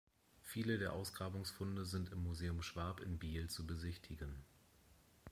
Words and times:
Viele 0.41 0.79
der 0.79 0.93
Ausgrabungsfunde 0.93 1.85
sind 1.85 2.11
im 2.11 2.23
Museum 2.23 2.63
Schwab 2.63 3.01
in 3.01 3.19
Biel 3.19 3.51
zu 3.51 3.67
besichtigen. 3.67 4.33